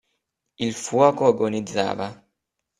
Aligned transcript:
Il 0.65 0.73
fuoco 0.73 1.25
agonizzava. 1.27 2.07